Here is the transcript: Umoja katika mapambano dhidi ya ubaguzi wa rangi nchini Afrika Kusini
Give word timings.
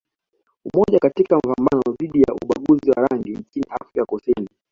Umoja 0.73 0.99
katika 0.99 1.35
mapambano 1.35 1.81
dhidi 1.99 2.19
ya 2.21 2.33
ubaguzi 2.43 2.89
wa 2.91 3.07
rangi 3.09 3.31
nchini 3.31 3.65
Afrika 3.69 4.05
Kusini 4.05 4.47